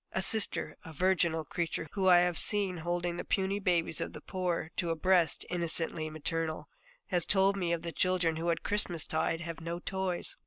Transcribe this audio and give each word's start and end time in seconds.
A 0.13 0.21
Sister, 0.23 0.75
a 0.83 0.93
virginal 0.93 1.45
creature 1.45 1.87
whom 1.91 2.07
I 2.07 2.21
have 2.21 2.39
seen 2.39 2.77
holding 2.77 3.17
the 3.17 3.23
puny 3.23 3.59
babies 3.59 4.01
of 4.01 4.13
the 4.13 4.19
poor 4.19 4.71
to 4.77 4.89
a 4.89 4.95
breast 4.95 5.45
innocently 5.47 6.09
maternal, 6.09 6.67
has 7.09 7.23
told 7.23 7.55
me 7.55 7.71
of 7.71 7.83
the 7.83 7.91
children 7.91 8.37
who 8.37 8.49
at 8.49 8.63
Christmastide 8.63 9.41
have 9.41 9.61
no 9.61 9.77
toys. 9.77 10.37